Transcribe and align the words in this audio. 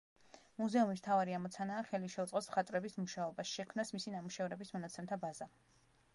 მუზეუმის 0.61 1.01
მთავარი 1.03 1.35
ამოცანაა 1.39 1.83
ხელი 1.89 2.09
შეუწყოს 2.15 2.49
მხატვრების 2.53 2.99
მუშაობას, 3.03 3.53
შექმნას 3.59 3.95
მისი 3.99 4.17
ნამუშევრების 4.17 4.77
მონაცემთა 4.79 5.23
ბაზა. 5.27 5.51